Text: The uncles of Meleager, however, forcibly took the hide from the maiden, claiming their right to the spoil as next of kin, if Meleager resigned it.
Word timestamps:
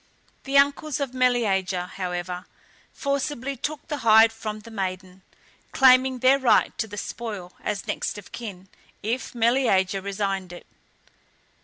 The 0.45 0.57
uncles 0.57 0.99
of 0.99 1.13
Meleager, 1.13 1.85
however, 1.85 2.47
forcibly 2.91 3.55
took 3.55 3.87
the 3.87 3.97
hide 3.99 4.33
from 4.33 4.61
the 4.61 4.71
maiden, 4.71 5.21
claiming 5.73 6.17
their 6.17 6.39
right 6.39 6.75
to 6.79 6.87
the 6.87 6.97
spoil 6.97 7.53
as 7.63 7.85
next 7.85 8.17
of 8.17 8.31
kin, 8.31 8.67
if 9.03 9.35
Meleager 9.35 10.01
resigned 10.01 10.53
it. 10.53 10.65